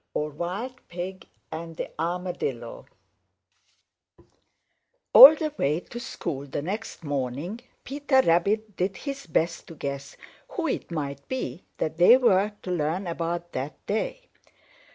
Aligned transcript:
CHAPTER 0.17 0.35
XXXIX 0.35 0.75
Piggy 0.87 1.29
and 1.51 1.87
Hardshell 1.99 2.87
All 5.13 5.35
the 5.35 5.53
way 5.59 5.79
to 5.81 5.99
school 5.99 6.47
the 6.47 6.63
next 6.63 7.03
morning 7.03 7.61
Peter 7.83 8.23
Rabbit 8.23 8.75
did 8.77 8.97
his 8.97 9.27
best 9.27 9.67
to 9.67 9.75
guess 9.75 10.17
who 10.47 10.65
it 10.67 10.89
might 10.89 11.27
be 11.27 11.65
that 11.77 11.97
they 11.97 12.17
were 12.17 12.51
to 12.63 12.71
learn 12.71 13.05
about 13.05 13.51
that 13.51 13.75
day. 13.85 14.21